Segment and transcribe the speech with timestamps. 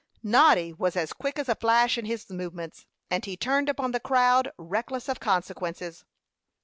[0.23, 3.99] Noddy was as quick as a flash in his movements, and he turned upon the
[3.99, 6.05] crowd, reckless of consequences.